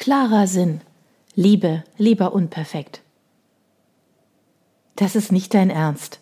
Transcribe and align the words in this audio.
Klarer 0.00 0.46
Sinn. 0.46 0.80
Liebe, 1.34 1.84
lieber 1.98 2.32
unperfekt. 2.32 3.02
Das 4.96 5.14
ist 5.14 5.30
nicht 5.30 5.52
dein 5.52 5.68
Ernst. 5.68 6.20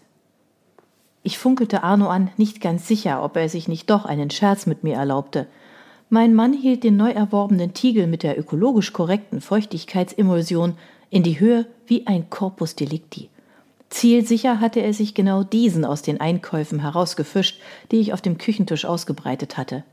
Ich 1.23 1.39
funkelte 1.39 1.85
Arno 1.85 2.09
an, 2.09 2.33
nicht 2.37 2.61
ganz 2.61 2.89
sicher, 2.89 3.23
ob 3.23 3.37
er 3.37 3.49
sich 3.49 3.69
nicht 3.69 3.89
doch 3.89 4.05
einen 4.05 4.31
Scherz 4.31 4.67
mit 4.67 4.83
mir 4.83 4.97
erlaubte. 4.97 5.47
Mein 6.11 6.35
Mann 6.35 6.55
hielt 6.55 6.83
den 6.83 6.97
neu 6.97 7.13
erworbenen 7.13 7.73
Tiegel 7.73 8.09
mit 8.09 8.25
der 8.25 8.37
ökologisch 8.37 8.93
korrekten 8.93 9.41
Feuchtigkeitsemulsion 9.41 10.77
in 11.09 11.23
die 11.23 11.39
Höhe 11.39 11.65
wie 11.87 12.05
ein 12.09 12.31
Corpus 12.31 12.75
Delicti. 12.75 13.31
Zielsicher 13.91 14.59
hatte 14.59 14.81
er 14.81 14.93
sich 14.93 15.15
genau 15.15 15.45
diesen 15.45 15.85
aus 15.85 16.03
den 16.03 16.21
Einkäufen 16.21 16.81
herausgefischt, 16.81 17.61
die 17.93 18.01
ich 18.01 18.13
auf 18.13 18.23
dem 18.23 18.39
Küchentisch 18.39 18.87
ausgebreitet 18.87 19.57
hatte. 19.57 19.85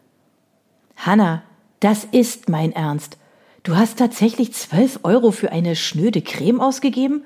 Hanna, 0.97 1.43
das 1.81 2.03
ist 2.03 2.49
mein 2.49 2.71
Ernst. 2.71 3.19
Du 3.65 3.75
hast 3.75 3.97
tatsächlich 3.97 4.53
zwölf 4.53 4.99
Euro 5.01 5.31
für 5.31 5.51
eine 5.51 5.75
schnöde 5.75 6.21
Creme 6.21 6.61
ausgegeben? 6.61 7.23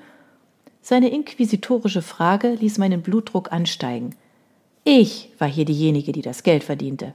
Seine 0.80 1.10
inquisitorische 1.10 2.00
Frage 2.00 2.54
ließ 2.54 2.78
meinen 2.78 3.02
Blutdruck 3.02 3.52
ansteigen. 3.52 4.16
Ich 4.82 5.28
war 5.38 5.48
hier 5.48 5.66
diejenige, 5.66 6.12
die 6.12 6.22
das 6.22 6.42
Geld 6.42 6.64
verdiente. 6.64 7.12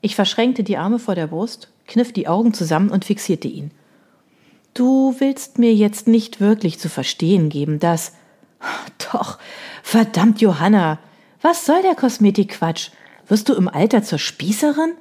Ich 0.00 0.16
verschränkte 0.16 0.62
die 0.62 0.78
Arme 0.78 0.98
vor 0.98 1.14
der 1.14 1.26
Brust, 1.26 1.68
kniff 1.86 2.14
die 2.14 2.28
Augen 2.28 2.54
zusammen 2.54 2.88
und 2.88 3.04
fixierte 3.04 3.46
ihn. 3.46 3.72
Du 4.72 5.14
willst 5.18 5.58
mir 5.58 5.74
jetzt 5.74 6.08
nicht 6.08 6.40
wirklich 6.40 6.78
zu 6.78 6.88
verstehen 6.88 7.50
geben, 7.50 7.78
dass. 7.78 8.14
Doch, 9.12 9.36
verdammt, 9.82 10.40
Johanna, 10.40 10.98
was 11.42 11.66
soll 11.66 11.82
der 11.82 11.94
Kosmetikquatsch? 11.94 12.88
Wirst 13.28 13.50
du 13.50 13.54
im 13.54 13.68
Alter 13.68 14.02
zur 14.02 14.18
Spießerin? 14.18 14.92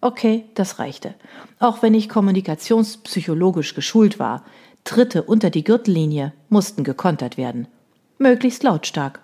Okay, 0.00 0.44
das 0.54 0.78
reichte. 0.78 1.14
Auch 1.58 1.82
wenn 1.82 1.94
ich 1.94 2.08
kommunikationspsychologisch 2.08 3.74
geschult 3.74 4.18
war, 4.18 4.44
Tritte 4.84 5.22
unter 5.22 5.50
die 5.50 5.64
Gürtellinie 5.64 6.32
mussten 6.48 6.84
gekontert 6.84 7.36
werden. 7.36 7.68
Möglichst 8.18 8.62
lautstark. 8.62 9.20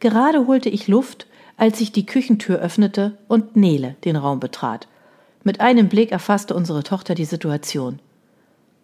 Gerade 0.00 0.46
holte 0.46 0.68
ich 0.68 0.88
Luft, 0.88 1.26
als 1.56 1.78
sich 1.78 1.92
die 1.92 2.06
Küchentür 2.06 2.58
öffnete 2.58 3.18
und 3.28 3.54
Nele 3.54 3.96
den 4.04 4.16
Raum 4.16 4.40
betrat. 4.40 4.88
Mit 5.44 5.60
einem 5.60 5.88
Blick 5.88 6.10
erfasste 6.10 6.54
unsere 6.54 6.82
Tochter 6.82 7.14
die 7.14 7.24
Situation. 7.24 8.00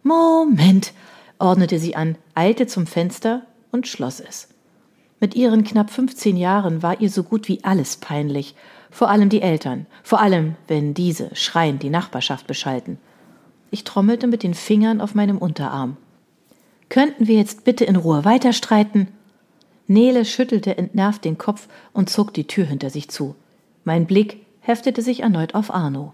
Moment, 0.02 0.92
ordnete 1.38 1.78
sie 1.78 1.96
an, 1.96 2.16
eilte 2.34 2.66
zum 2.66 2.86
Fenster 2.86 3.42
und 3.72 3.88
schloss 3.88 4.20
es. 4.20 4.48
Mit 5.18 5.34
ihren 5.34 5.64
knapp 5.64 5.90
15 5.90 6.36
Jahren 6.36 6.82
war 6.82 7.00
ihr 7.00 7.08
so 7.08 7.22
gut 7.22 7.48
wie 7.48 7.64
alles 7.64 7.96
peinlich, 7.96 8.54
vor 8.90 9.08
allem 9.08 9.28
die 9.28 9.42
Eltern, 9.42 9.86
vor 10.02 10.20
allem 10.20 10.56
wenn 10.68 10.92
diese 10.92 11.34
schreiend 11.34 11.82
die 11.82 11.90
Nachbarschaft 11.90 12.46
beschalten. 12.46 12.98
Ich 13.70 13.84
trommelte 13.84 14.26
mit 14.26 14.42
den 14.42 14.54
Fingern 14.54 15.00
auf 15.00 15.14
meinem 15.14 15.38
Unterarm. 15.38 15.96
Könnten 16.88 17.26
wir 17.26 17.36
jetzt 17.36 17.64
bitte 17.64 17.84
in 17.84 17.96
Ruhe 17.96 18.24
weiterstreiten? 18.24 19.08
Nele 19.86 20.24
schüttelte 20.24 20.76
entnervt 20.76 21.24
den 21.24 21.38
Kopf 21.38 21.68
und 21.92 22.10
zog 22.10 22.34
die 22.34 22.46
Tür 22.46 22.66
hinter 22.66 22.90
sich 22.90 23.08
zu. 23.08 23.34
Mein 23.84 24.06
Blick 24.06 24.44
heftete 24.60 25.02
sich 25.02 25.20
erneut 25.20 25.54
auf 25.54 25.72
Arno. 25.72 26.12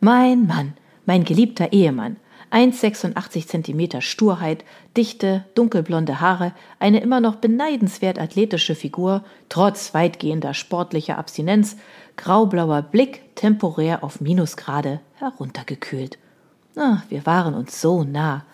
Mein 0.00 0.46
Mann, 0.46 0.74
mein 1.04 1.24
geliebter 1.24 1.72
Ehemann, 1.72 2.16
1,86 2.50 3.46
Zentimeter 3.46 4.00
Sturheit, 4.00 4.64
dichte, 4.96 5.44
dunkelblonde 5.54 6.20
Haare, 6.20 6.52
eine 6.78 7.00
immer 7.00 7.20
noch 7.20 7.36
beneidenswert 7.36 8.18
athletische 8.18 8.74
Figur, 8.74 9.24
trotz 9.48 9.94
weitgehender 9.94 10.54
sportlicher 10.54 11.18
Abstinenz, 11.18 11.76
graublauer 12.16 12.82
Blick 12.82 13.34
temporär 13.34 14.04
auf 14.04 14.20
Minusgrade 14.20 15.00
heruntergekühlt. 15.14 16.18
Ach, 16.76 17.02
wir 17.08 17.26
waren 17.26 17.54
uns 17.54 17.80
so 17.80 18.04
nah, 18.04 18.44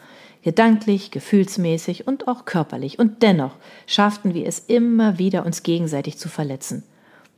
gedanklich, 0.43 1.11
gefühlsmäßig 1.11 2.07
und 2.07 2.29
auch 2.29 2.45
körperlich, 2.45 2.99
und 2.99 3.23
dennoch 3.23 3.57
schafften 3.87 4.35
wir 4.35 4.47
es 4.47 4.59
immer 4.59 5.19
wieder, 5.19 5.45
uns 5.45 5.63
gegenseitig 5.63 6.19
zu 6.19 6.29
verletzen. 6.29 6.85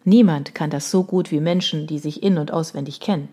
Niemand 0.05 0.55
kann 0.55 0.71
das 0.71 0.91
so 0.91 1.05
gut 1.05 1.31
wie 1.31 1.41
Menschen, 1.41 1.87
die 1.87 1.99
sich 1.99 2.23
in 2.23 2.39
und 2.39 2.53
auswendig 2.53 3.01
kennen. 3.01 3.29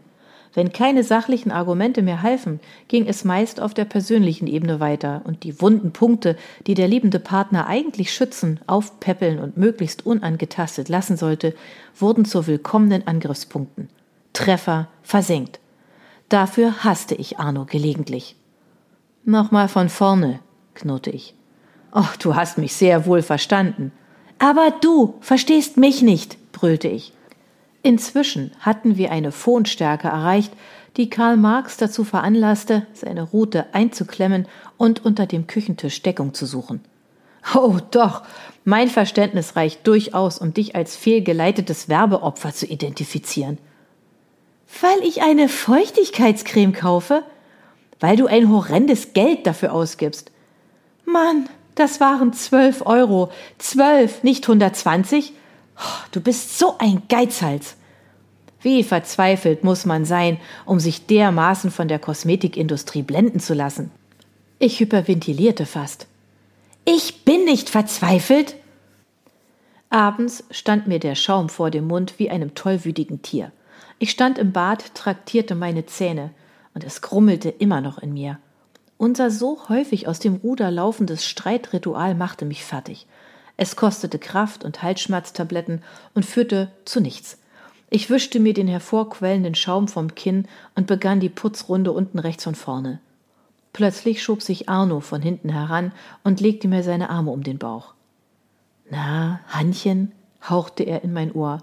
Wenn 0.54 0.74
keine 0.74 1.04
sachlichen 1.04 1.52
Argumente 1.52 2.02
mehr 2.02 2.22
halfen, 2.22 2.60
ging 2.90 3.08
es 3.08 3.24
meist 3.24 3.62
auf 3.62 3.74
der 3.74 3.86
persönlichen 3.86 4.48
Ebene 4.48 4.80
weiter, 4.80 5.22
und 5.24 5.44
die 5.44 5.62
wunden 5.62 5.94
Punkte, 5.94 6.36
die 6.68 6.74
der 6.74 6.90
liebende 6.90 7.20
Partner 7.20 7.68
eigentlich 7.68 8.14
schützen, 8.14 8.60
aufpäppeln 8.68 9.40
und 9.40 9.56
möglichst 9.56 10.06
unangetastet 10.06 10.90
lassen 10.90 11.16
sollte, 11.16 11.56
wurden 11.98 12.26
zu 12.26 12.48
willkommenen 12.48 13.08
Angriffspunkten. 13.08 13.90
Treffer 14.34 14.88
versenkt. 15.04 15.60
Dafür 16.28 16.84
hasste 16.84 17.16
ich 17.16 17.40
Arno 17.40 17.66
gelegentlich. 17.66 18.36
Nochmal 19.24 19.68
von 19.68 19.90
vorne, 19.90 20.40
knurrte 20.74 21.12
ich. 21.12 21.36
Ach, 21.92 22.16
du 22.18 22.36
hast 22.36 22.58
mich 22.58 22.74
sehr 22.74 23.06
wohl 23.06 23.22
verstanden. 23.22 23.92
Aber 24.40 24.74
du 24.82 25.16
verstehst 25.22 25.78
mich 25.78 26.02
nicht, 26.02 26.38
brüllte 26.52 26.88
ich. 26.88 27.14
Inzwischen 27.84 28.52
hatten 28.60 28.98
wir 28.98 29.12
eine 29.12 29.32
Phonstärke 29.32 30.08
erreicht, 30.08 30.54
die 30.98 31.10
Karl 31.10 31.38
Marx 31.38 31.78
dazu 31.78 32.04
veranlasste, 32.04 32.86
seine 32.94 33.24
Rute 33.24 33.74
einzuklemmen 33.74 34.48
und 34.78 35.04
unter 35.06 35.26
dem 35.26 35.48
Küchentisch 35.48 36.02
Deckung 36.02 36.34
zu 36.34 36.46
suchen. 36.46 36.82
Oh 37.56 37.78
doch, 37.90 38.24
mein 38.66 38.88
Verständnis 38.88 39.56
reicht 39.56 39.88
durchaus, 39.88 40.38
um 40.38 40.54
dich 40.54 40.76
als 40.76 40.96
fehlgeleitetes 40.96 41.90
Werbeopfer 41.90 42.54
zu 42.54 42.68
identifizieren. 42.68 43.58
Weil 44.80 45.00
ich 45.04 45.24
eine 45.24 45.50
Feuchtigkeitscreme 45.50 46.74
kaufe? 46.74 47.24
Weil 48.00 48.16
du 48.16 48.28
ein 48.28 48.50
horrendes 48.50 49.14
Geld 49.14 49.48
dafür 49.48 49.74
ausgibst. 49.74 50.32
Mann, 51.06 51.50
das 51.76 52.00
waren 52.00 52.34
zwölf 52.34 52.86
Euro. 52.86 53.32
Zwölf, 53.58 54.24
nicht 54.24 54.48
hundertzwanzig? 54.48 55.34
Du 56.12 56.22
bist 56.22 56.58
so 56.58 56.76
ein 56.78 57.04
Geizhals. 57.10 57.76
Wie 58.62 58.84
verzweifelt 58.84 59.64
muss 59.64 59.86
man 59.86 60.06
sein, 60.06 60.38
um 60.66 60.80
sich 60.80 61.08
dermaßen 61.08 61.72
von 61.72 61.88
der 61.88 62.00
Kosmetikindustrie 62.00 63.02
blenden 63.02 63.40
zu 63.40 63.54
lassen. 63.54 63.92
Ich 64.60 64.80
hyperventilierte 64.80 65.66
fast. 65.66 66.08
Ich 66.86 67.26
bin 67.26 67.46
nicht 67.46 67.70
verzweifelt. 67.70 68.56
Abends 69.90 70.44
stand 70.52 70.88
mir 70.88 71.00
der 71.00 71.16
Schaum 71.16 71.50
vor 71.50 71.72
dem 71.72 71.88
Mund 71.88 72.16
wie 72.18 72.30
einem 72.30 72.54
tollwütigen 72.54 73.22
Tier. 73.22 73.52
Ich 73.98 74.12
stand 74.12 74.38
im 74.38 74.52
Bad, 74.52 74.96
traktierte 74.96 75.56
meine 75.56 75.86
Zähne, 75.86 76.32
und 76.74 76.84
es 76.84 77.02
grummelte 77.02 77.50
immer 77.50 77.82
noch 77.82 77.98
in 77.98 78.14
mir. 78.14 78.40
Unser 78.98 79.32
so 79.32 79.68
häufig 79.68 80.08
aus 80.08 80.20
dem 80.20 80.36
Ruder 80.36 80.72
laufendes 80.72 81.26
Streitritual 81.28 82.16
machte 82.16 82.46
mich 82.46 82.64
fertig. 82.64 83.08
Es 83.62 83.76
kostete 83.76 84.18
Kraft 84.18 84.64
und 84.64 84.82
Halsschmerztabletten 84.82 85.84
und 86.16 86.26
führte 86.26 86.72
zu 86.84 87.00
nichts. 87.00 87.38
Ich 87.92 88.10
wischte 88.10 88.40
mir 88.40 88.56
den 88.56 88.68
hervorquellenden 88.68 89.54
Schaum 89.54 89.88
vom 89.88 90.16
Kinn 90.16 90.48
und 90.74 90.88
begann 90.88 91.20
die 91.20 91.30
Putzrunde 91.30 91.92
unten 91.92 92.18
rechts 92.18 92.44
von 92.46 92.56
vorne. 92.56 93.00
Plötzlich 93.72 94.24
schob 94.24 94.42
sich 94.42 94.68
Arno 94.68 95.00
von 95.00 95.22
hinten 95.22 95.50
heran 95.50 95.92
und 96.24 96.42
legte 96.42 96.68
mir 96.68 96.82
seine 96.82 97.12
Arme 97.12 97.30
um 97.30 97.44
den 97.44 97.60
Bauch. 97.60 97.94
Na, 98.90 99.42
Hannchen, 99.48 100.12
hauchte 100.50 100.82
er 100.82 101.04
in 101.04 101.14
mein 101.14 101.32
Ohr. 101.32 101.62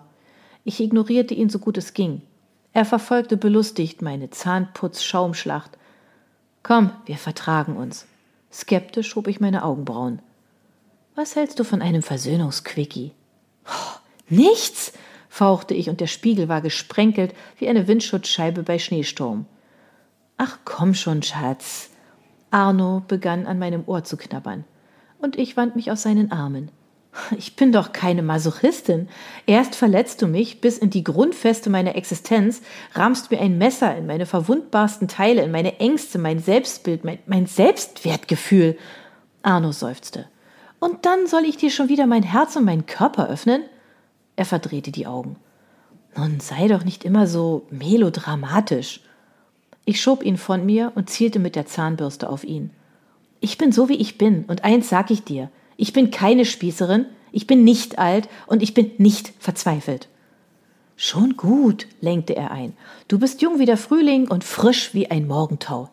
Ich 0.62 0.78
ignorierte 0.78 1.34
ihn 1.34 1.50
so 1.50 1.58
gut 1.58 1.78
es 1.78 1.94
ging. 1.94 2.22
Er 2.75 2.84
verfolgte 2.84 3.37
belustigt 3.37 4.03
meine 4.03 4.31
Zahnputz-Schaumschlacht. 4.31 5.76
Komm, 6.62 6.92
wir 7.06 7.16
vertragen 7.16 7.76
uns. 7.76 8.06
Skeptisch 8.53 9.08
schob 9.08 9.26
ich 9.26 9.41
meine 9.41 9.64
Augenbrauen. 9.64 10.22
Was 11.19 11.34
hältst 11.34 11.59
du 11.59 11.65
von 11.65 11.83
einem 11.83 12.03
Versöhnungsquickie? 12.03 13.11
Oh, 13.67 13.99
nichts, 14.29 14.93
fauchte 15.29 15.75
ich, 15.75 15.91
und 15.91 16.01
der 16.01 16.06
Spiegel 16.06 16.49
war 16.49 16.61
gesprenkelt 16.61 17.34
wie 17.59 17.69
eine 17.69 17.89
Windschutzscheibe 17.89 18.62
bei 18.62 18.79
Schneesturm. 18.79 19.47
Ach 20.37 20.59
komm 20.65 20.95
schon, 20.95 21.25
Schatz. 21.25 21.91
Arno 22.53 23.03
begann 23.09 23.49
an 23.49 23.59
meinem 23.59 23.82
Ohr 23.87 24.05
zu 24.05 24.17
knabbern, 24.17 24.62
und 25.19 25.37
ich 25.37 25.56
wand 25.56 25.75
mich 25.75 25.91
aus 25.91 26.03
seinen 26.03 26.31
Armen. 26.31 26.70
Ich 27.37 27.56
bin 27.56 27.73
doch 27.73 27.91
keine 27.91 28.23
Masochistin. 28.23 29.09
Erst 29.44 29.75
verletzt 29.75 30.23
du 30.23 30.29
mich 30.29 30.61
bis 30.61 30.79
in 30.79 30.91
die 30.91 31.03
Grundfeste 31.03 31.69
meiner 31.69 31.97
Existenz, 31.97 32.62
rahmst 32.93 33.32
mir 33.32 33.41
ein 33.41 33.59
Messer 33.59 33.97
in 33.97 34.06
meine 34.06 34.25
verwundbarsten 34.25 35.09
Teile, 35.09 35.43
in 35.43 35.50
meine 35.50 35.81
Ängste, 35.81 36.21
mein 36.21 36.38
Selbstbild, 36.38 37.03
mein, 37.03 37.19
mein 37.26 37.47
Selbstwertgefühl. 37.47 38.79
Arno 39.43 39.73
seufzte. 39.73 40.29
Und 40.80 41.06
dann 41.06 41.26
soll 41.26 41.44
ich 41.44 41.56
dir 41.56 41.70
schon 41.70 41.88
wieder 41.88 42.06
mein 42.06 42.22
Herz 42.22 42.56
und 42.56 42.64
meinen 42.64 42.86
Körper 42.86 43.28
öffnen? 43.28 43.62
Er 44.36 44.44
verdrehte 44.44 44.92
die 44.92 45.06
Augen. 45.06 45.36
Nun 46.16 46.40
sei 46.40 46.69
doch 46.69 46.84
nicht 46.84 47.04
immer 47.04 47.26
so 47.26 47.66
melodramatisch. 47.70 49.00
Ich 49.84 50.00
schob 50.00 50.25
ihn 50.25 50.36
von 50.36 50.64
mir 50.66 50.92
und 50.94 51.10
zielte 51.10 51.38
mit 51.38 51.56
der 51.56 51.66
Zahnbürste 51.66 52.28
auf 52.28 52.44
ihn. 52.44 52.70
Ich 53.40 53.58
bin 53.58 53.72
so 53.72 53.88
wie 53.88 53.96
ich 53.96 54.19
bin, 54.19 54.44
und 54.46 54.64
eins 54.64 54.88
sag 54.88 55.10
ich 55.10 55.25
dir, 55.25 55.50
ich 55.76 55.92
bin 55.92 56.10
keine 56.10 56.44
Spießerin, 56.44 57.06
ich 57.30 57.46
bin 57.46 57.64
nicht 57.64 57.98
alt 57.98 58.28
und 58.46 58.62
ich 58.62 58.75
bin 58.75 58.90
nicht 58.98 59.32
verzweifelt. 59.38 60.08
Schon 60.96 61.36
gut, 61.36 61.86
lenkte 62.00 62.34
er 62.34 62.50
ein. 62.50 62.76
Du 63.06 63.20
bist 63.20 63.40
jung 63.40 63.60
wie 63.60 63.66
der 63.66 63.76
Frühling 63.76 64.28
und 64.28 64.42
frisch 64.42 64.92
wie 64.94 65.10
ein 65.10 65.28
Morgentau. 65.28 65.88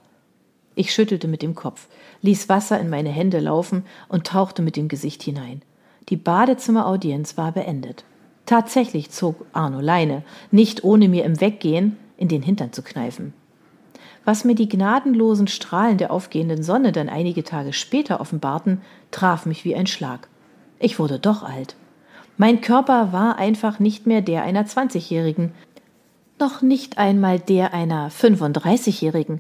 Ich 0.75 0.94
schüttelte 0.94 1.27
mit 1.27 1.42
dem 1.42 1.56
Kopf, 1.56 1.88
ließ 2.22 2.50
Wasser 2.50 2.80
in 2.80 2.89
meine 2.89 3.10
Hände 3.10 3.39
laufen 3.39 3.86
und 4.10 4.27
tauchte 4.27 4.62
mit 4.62 4.75
dem 4.75 4.88
Gesicht 4.88 5.24
hinein. 5.24 5.62
Die 6.10 6.18
Badezimmeraudienz 6.18 7.38
war 7.38 7.51
beendet. 7.51 8.04
Tatsächlich 8.45 9.10
zog 9.10 9.45
Arno 9.54 9.80
Leine, 9.80 10.24
nicht 10.51 10.83
ohne 10.83 11.07
mir 11.07 11.24
im 11.24 11.42
Weggehen 11.42 11.98
in 12.18 12.27
den 12.27 12.44
Hintern 12.44 12.74
zu 12.74 12.83
kneifen. 12.83 13.33
Was 14.24 14.44
mir 14.44 14.56
die 14.56 14.69
gnadenlosen 14.69 15.48
Strahlen 15.48 15.98
der 15.98 16.12
aufgehenden 16.12 16.63
Sonne 16.63 16.92
dann 16.92 17.10
einige 17.10 17.44
Tage 17.44 17.74
später 17.74 18.19
offenbarten, 18.19 18.81
traf 19.12 19.45
mich 19.45 19.66
wie 19.66 19.75
ein 19.75 19.88
Schlag. 19.88 20.28
Ich 20.80 21.00
wurde 21.00 21.19
doch 21.19 21.44
alt. 21.44 21.75
Mein 22.38 22.60
Körper 22.60 23.13
war 23.13 23.38
einfach 23.38 23.80
nicht 23.80 24.07
mehr 24.07 24.21
der 24.21 24.44
einer 24.44 24.66
20-Jährigen, 24.66 25.54
noch 26.39 26.62
nicht 26.62 26.98
einmal 26.98 27.39
der 27.39 27.74
einer 27.74 28.10
35-Jährigen. 28.10 29.39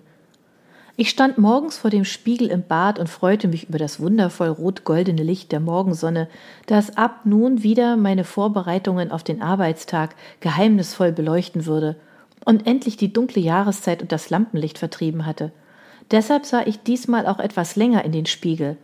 Ich 0.97 1.09
stand 1.09 1.37
morgens 1.37 1.77
vor 1.77 1.89
dem 1.89 2.05
Spiegel 2.05 2.47
im 2.47 2.63
Bad 2.63 2.99
und 2.99 3.09
freute 3.09 3.49
mich 3.49 3.67
über 3.67 3.77
das 3.77 3.99
wundervoll 3.99 4.47
rot-goldene 4.47 5.23
Licht 5.23 5.51
der 5.51 5.59
Morgensonne, 5.59 6.29
das 6.67 6.95
ab 6.95 7.25
nun 7.25 7.63
wieder 7.63 7.97
meine 7.97 8.23
Vorbereitungen 8.23 9.11
auf 9.11 9.21
den 9.21 9.41
Arbeitstag 9.41 10.15
geheimnisvoll 10.39 11.11
beleuchten 11.11 11.65
würde 11.65 11.97
und 12.45 12.65
endlich 12.65 12.95
die 12.95 13.11
dunkle 13.11 13.41
Jahreszeit 13.41 14.01
und 14.01 14.13
das 14.13 14.29
Lampenlicht 14.29 14.77
vertrieben 14.77 15.25
hatte. 15.25 15.51
Deshalb 16.11 16.45
sah 16.45 16.65
ich 16.65 16.79
diesmal 16.79 17.27
auch 17.27 17.39
etwas 17.39 17.75
länger 17.75 18.05
in 18.05 18.13
den 18.13 18.25
Spiegel. 18.25 18.77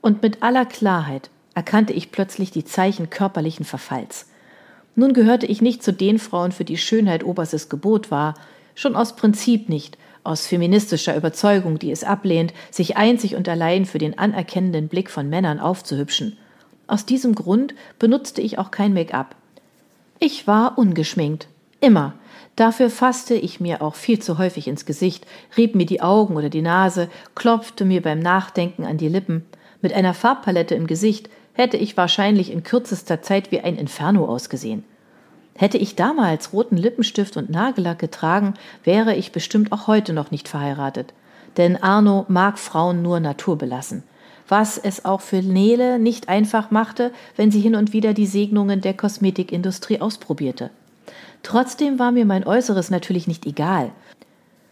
Und 0.00 0.22
mit 0.22 0.42
aller 0.42 0.66
Klarheit 0.66 1.30
erkannte 1.54 1.92
ich 1.92 2.10
plötzlich 2.10 2.50
die 2.50 2.64
Zeichen 2.64 3.10
körperlichen 3.10 3.64
Verfalls. 3.64 4.26
Nun 4.96 5.12
gehörte 5.12 5.46
ich 5.46 5.62
nicht 5.62 5.84
zu 5.84 5.92
den 5.92 6.18
Frauen, 6.18 6.50
für 6.50 6.64
die 6.64 6.78
Schönheit 6.78 7.22
oberstes 7.22 7.68
Gebot 7.68 8.10
war, 8.10 8.34
schon 8.74 8.96
aus 8.96 9.14
Prinzip 9.14 9.68
nicht, 9.68 9.98
aus 10.24 10.46
feministischer 10.46 11.16
Überzeugung, 11.16 11.78
die 11.78 11.92
es 11.92 12.02
ablehnt, 12.02 12.52
sich 12.70 12.96
einzig 12.96 13.36
und 13.36 13.48
allein 13.48 13.84
für 13.84 13.98
den 13.98 14.18
anerkennenden 14.18 14.88
Blick 14.88 15.10
von 15.10 15.28
Männern 15.28 15.60
aufzuhübschen. 15.60 16.36
Aus 16.86 17.06
diesem 17.06 17.34
Grund 17.34 17.74
benutzte 17.98 18.40
ich 18.40 18.58
auch 18.58 18.70
kein 18.70 18.92
Make-up. 18.94 19.36
Ich 20.18 20.46
war 20.46 20.78
ungeschminkt. 20.78 21.48
Immer. 21.80 22.14
Dafür 22.56 22.88
fasste 22.88 23.34
ich 23.34 23.60
mir 23.60 23.82
auch 23.82 23.94
viel 23.94 24.20
zu 24.20 24.38
häufig 24.38 24.68
ins 24.68 24.86
Gesicht, 24.86 25.26
rieb 25.56 25.74
mir 25.74 25.86
die 25.86 26.02
Augen 26.02 26.36
oder 26.36 26.48
die 26.48 26.62
Nase, 26.62 27.08
klopfte 27.34 27.84
mir 27.84 28.00
beim 28.00 28.20
Nachdenken 28.20 28.84
an 28.84 28.96
die 28.96 29.08
Lippen. 29.08 29.44
Mit 29.82 29.92
einer 29.92 30.14
Farbpalette 30.14 30.74
im 30.74 30.86
Gesicht 30.86 31.28
hätte 31.52 31.76
ich 31.76 31.96
wahrscheinlich 31.96 32.50
in 32.50 32.62
kürzester 32.62 33.22
Zeit 33.22 33.50
wie 33.50 33.60
ein 33.60 33.76
Inferno 33.76 34.26
ausgesehen. 34.26 34.84
Hätte 35.56 35.78
ich 35.78 35.94
damals 35.94 36.52
roten 36.52 36.76
Lippenstift 36.76 37.36
und 37.36 37.50
Nagellack 37.50 37.98
getragen, 37.98 38.54
wäre 38.82 39.14
ich 39.14 39.32
bestimmt 39.32 39.70
auch 39.72 39.86
heute 39.86 40.12
noch 40.12 40.30
nicht 40.30 40.48
verheiratet. 40.48 41.14
Denn 41.56 41.80
Arno 41.80 42.26
mag 42.28 42.58
Frauen 42.58 43.02
nur 43.02 43.20
naturbelassen. 43.20 44.02
Was 44.48 44.76
es 44.76 45.04
auch 45.04 45.20
für 45.20 45.42
Nele 45.42 45.98
nicht 45.98 46.28
einfach 46.28 46.70
machte, 46.70 47.12
wenn 47.36 47.50
sie 47.50 47.60
hin 47.60 47.76
und 47.76 47.92
wieder 47.92 48.12
die 48.12 48.26
Segnungen 48.26 48.80
der 48.80 48.94
Kosmetikindustrie 48.94 50.00
ausprobierte. 50.00 50.70
Trotzdem 51.42 51.98
war 51.98 52.10
mir 52.10 52.24
mein 52.24 52.46
Äußeres 52.46 52.90
natürlich 52.90 53.28
nicht 53.28 53.46
egal. 53.46 53.92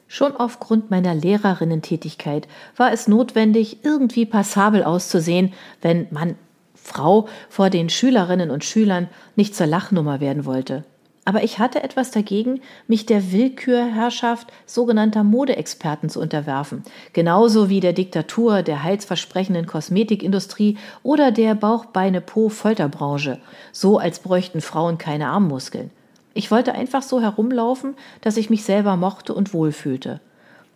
Schon 0.08 0.36
aufgrund 0.36 0.90
meiner 0.90 1.14
Lehrerinnentätigkeit 1.14 2.48
war 2.76 2.92
es 2.92 3.08
notwendig, 3.08 3.78
irgendwie 3.82 4.26
passabel 4.26 4.82
auszusehen, 4.84 5.54
wenn 5.80 6.06
man 6.10 6.34
Frau 6.82 7.28
vor 7.48 7.70
den 7.70 7.88
Schülerinnen 7.88 8.50
und 8.50 8.64
Schülern 8.64 9.08
nicht 9.36 9.54
zur 9.54 9.66
Lachnummer 9.66 10.20
werden 10.20 10.44
wollte. 10.44 10.84
Aber 11.24 11.44
ich 11.44 11.60
hatte 11.60 11.84
etwas 11.84 12.10
dagegen, 12.10 12.60
mich 12.88 13.06
der 13.06 13.30
Willkürherrschaft 13.30 14.52
sogenannter 14.66 15.22
Modeexperten 15.22 16.08
zu 16.08 16.20
unterwerfen, 16.20 16.82
genauso 17.12 17.68
wie 17.68 17.78
der 17.78 17.92
Diktatur 17.92 18.62
der 18.62 18.82
heilsversprechenden 18.82 19.66
Kosmetikindustrie 19.66 20.78
oder 21.04 21.30
der 21.30 21.54
Bauch-Beine-Po-Folterbranche, 21.54 23.38
so 23.70 23.98
als 23.98 24.18
bräuchten 24.18 24.60
Frauen 24.60 24.98
keine 24.98 25.28
Armmuskeln. 25.28 25.92
Ich 26.34 26.50
wollte 26.50 26.72
einfach 26.72 27.02
so 27.02 27.20
herumlaufen, 27.20 27.94
dass 28.20 28.36
ich 28.36 28.50
mich 28.50 28.64
selber 28.64 28.96
mochte 28.96 29.32
und 29.32 29.54
wohlfühlte. 29.54 30.20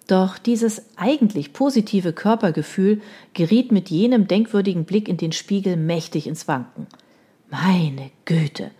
Doch 0.06 0.38
dieses 0.38 0.82
eigentlich 0.96 1.52
positive 1.52 2.12
Körpergefühl 2.12 3.00
geriet 3.34 3.72
mit 3.72 3.90
jenem 3.90 4.28
denkwürdigen 4.28 4.84
Blick 4.84 5.08
in 5.08 5.16
den 5.16 5.32
Spiegel 5.32 5.76
mächtig 5.76 6.26
ins 6.26 6.46
Wanken. 6.46 6.86
Meine 7.50 8.10
Güte. 8.24 8.70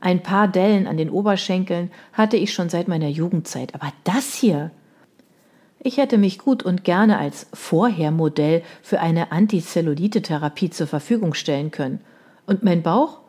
Ein 0.00 0.22
paar 0.24 0.48
Dellen 0.48 0.88
an 0.88 0.96
den 0.96 1.10
Oberschenkeln 1.10 1.92
hatte 2.12 2.36
ich 2.36 2.52
schon 2.52 2.68
seit 2.68 2.88
meiner 2.88 3.08
Jugendzeit, 3.08 3.74
aber 3.74 3.92
das 4.02 4.34
hier. 4.34 4.72
Ich 5.78 5.96
hätte 5.96 6.18
mich 6.18 6.38
gut 6.38 6.64
und 6.64 6.82
gerne 6.82 7.18
als 7.18 7.46
Vorhermodell 7.52 8.62
für 8.82 9.00
eine 9.00 9.30
Antizellulite-Therapie 9.30 10.70
zur 10.70 10.88
Verfügung 10.88 11.34
stellen 11.34 11.70
können. 11.70 12.00
Und 12.46 12.64
mein 12.64 12.82
Bauch? 12.82 13.20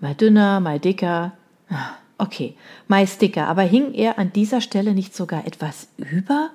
Mal 0.00 0.14
dünner, 0.14 0.60
mal 0.60 0.78
dicker. 0.78 1.32
Ah, 1.68 1.90
okay, 2.16 2.54
meist 2.88 3.20
dicker, 3.20 3.46
aber 3.46 3.62
hing 3.62 3.92
er 3.92 4.18
an 4.18 4.32
dieser 4.32 4.62
Stelle 4.62 4.94
nicht 4.94 5.14
sogar 5.14 5.46
etwas 5.46 5.88
über? 5.98 6.50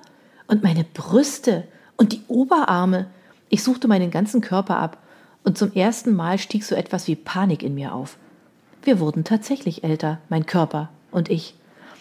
Und 0.50 0.64
meine 0.64 0.84
Brüste 0.84 1.64
und 1.96 2.12
die 2.12 2.22
Oberarme. 2.26 3.06
Ich 3.48 3.62
suchte 3.62 3.86
meinen 3.86 4.10
ganzen 4.10 4.40
Körper 4.40 4.76
ab, 4.76 4.98
und 5.42 5.56
zum 5.56 5.72
ersten 5.72 6.14
Mal 6.14 6.38
stieg 6.38 6.64
so 6.64 6.74
etwas 6.74 7.06
wie 7.06 7.16
Panik 7.16 7.62
in 7.62 7.74
mir 7.74 7.94
auf. 7.94 8.18
Wir 8.82 9.00
wurden 9.00 9.24
tatsächlich 9.24 9.84
älter, 9.84 10.18
mein 10.28 10.44
Körper 10.44 10.90
und 11.10 11.30
ich. 11.30 11.54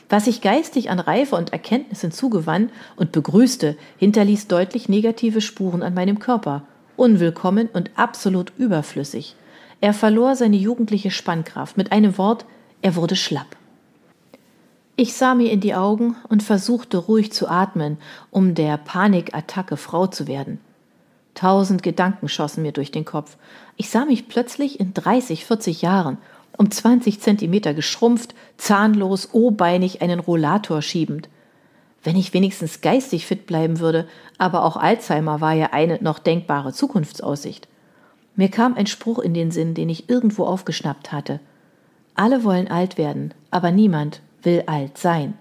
Was 0.10 0.28
ich 0.28 0.42
geistig 0.42 0.90
an 0.90 1.00
Reife 1.00 1.36
und 1.36 1.54
Erkenntnis 1.54 2.02
hinzugewann 2.02 2.70
und 2.98 3.12
begrüßte, 3.12 3.78
hinterließ 3.98 4.48
deutlich 4.48 4.90
negative 4.90 5.40
Spuren 5.40 5.84
an 5.84 5.94
meinem 5.94 6.20
Körper, 6.20 6.64
unwillkommen 6.98 7.70
und 7.72 7.92
absolut 7.96 8.52
überflüssig. 8.58 9.36
Er 9.80 9.94
verlor 9.94 10.36
seine 10.36 10.58
jugendliche 10.58 11.12
Spannkraft, 11.12 11.78
mit 11.78 11.92
einem 11.92 12.18
Wort, 12.18 12.46
er 12.82 12.96
wurde 12.96 13.16
schlapp. 13.16 13.59
Ich 15.02 15.14
sah 15.14 15.34
mir 15.34 15.50
in 15.50 15.62
die 15.62 15.76
Augen 15.76 16.18
und 16.28 16.44
versuchte 16.44 16.98
ruhig 16.98 17.32
zu 17.32 17.48
atmen, 17.48 18.00
um 18.32 18.54
der 18.54 18.76
Panikattacke 18.76 19.78
Frau 19.78 20.08
zu 20.08 20.28
werden. 20.28 20.60
Tausend 21.36 21.84
Gedanken 21.84 22.28
schossen 22.28 22.64
mir 22.64 22.74
durch 22.74 22.92
den 22.92 23.06
Kopf. 23.06 23.38
Ich 23.78 23.90
sah 23.90 24.04
mich 24.04 24.28
plötzlich 24.28 24.78
in 24.78 24.94
30, 24.94 25.46
40 25.46 25.82
Jahren, 25.82 26.18
um 26.58 26.70
20 26.70 27.22
Zentimeter 27.22 27.74
geschrumpft, 27.74 28.36
zahnlos, 28.58 29.30
obeinig 29.32 30.02
einen 30.02 30.20
Rollator 30.20 30.82
schiebend. 30.82 31.30
Wenn 32.04 32.18
ich 32.18 32.34
wenigstens 32.34 32.82
geistig 32.82 33.26
fit 33.26 33.46
bleiben 33.46 33.80
würde, 33.80 34.06
aber 34.38 34.66
auch 34.66 34.76
Alzheimer 34.76 35.40
war 35.40 35.54
ja 35.54 35.68
eine 35.68 36.00
noch 36.02 36.20
denkbare 36.20 36.74
Zukunftsaussicht. 36.74 37.70
Mir 38.36 38.50
kam 38.50 38.74
ein 38.74 38.86
Spruch 38.86 39.20
in 39.20 39.34
den 39.34 39.52
Sinn, 39.52 39.76
den 39.76 39.88
ich 39.88 40.10
irgendwo 40.10 40.44
aufgeschnappt 40.44 41.14
hatte. 41.14 41.40
Alle 42.16 42.44
wollen 42.44 42.68
alt 42.68 42.98
werden, 42.98 43.34
aber 43.50 43.72
niemand 43.72 44.20
will 44.44 44.64
alt 44.66 44.98
sein. 44.98 45.38